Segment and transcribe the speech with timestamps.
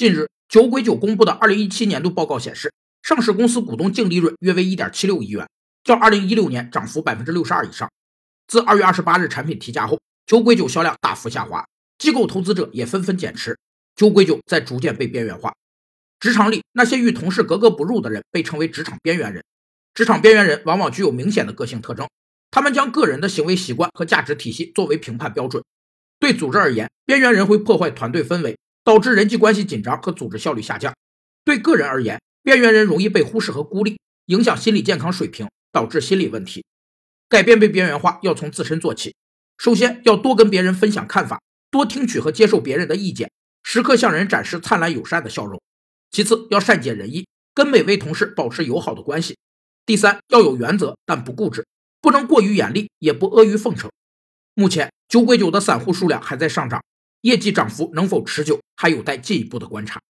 [0.00, 5.46] 近日，酒鬼酒公布的2017年度报告显示，上市公司股东净利润约为1.76亿元，
[5.84, 7.86] 较2016年涨幅62%以上。
[8.46, 11.62] 自2月28日产品提价后，酒鬼酒销量大幅下滑，
[11.98, 13.58] 机构投资者也纷纷减持，
[13.94, 15.52] 酒鬼酒在逐渐被边缘化。
[16.18, 19.44] 职场里那些与同事格格不入的人被称为职场边缘人。
[19.92, 22.08] 职场边缘人往往具有明显的个性特征，
[22.50, 25.62] 他们将个人的行为习惯和价值体系作为评判标准。
[26.18, 28.56] 对组织而言，边缘人会破坏团队氛围。
[28.90, 30.92] 导致人际关系紧张和组织效率下降。
[31.44, 36.64] 对个人而言，边缘人容易被忽视和孤立，影响心理健康水平，导致心理问题。
[37.28, 39.14] 改变被边缘化要从自身做起。
[39.58, 41.40] 首先要多跟别人分享看法，
[41.70, 43.30] 多听取和接受别人的意见，
[43.62, 45.62] 时刻向人展示灿烂友善的笑容。
[46.10, 49.38] 其次要善解人意，跟每位同事保持友好的关系。
[49.86, 51.64] 第三要有原则，但不固执，
[52.00, 53.88] 不能过于严厉，也不阿谀奉承。
[54.54, 56.82] 目前酒鬼酒的散户数量还在上涨。
[57.22, 60.00] 业绩涨幅能否持久，还有待进一步的观察。